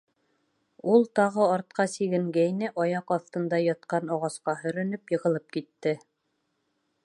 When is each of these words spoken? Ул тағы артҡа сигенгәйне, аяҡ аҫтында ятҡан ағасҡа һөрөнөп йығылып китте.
Ул 0.93 1.03
тағы 1.19 1.43
артҡа 1.55 1.85
сигенгәйне, 1.97 2.71
аяҡ 2.85 3.15
аҫтында 3.17 3.61
ятҡан 3.65 4.13
ағасҡа 4.17 4.59
һөрөнөп 4.65 5.15
йығылып 5.17 5.57
китте. 5.59 5.95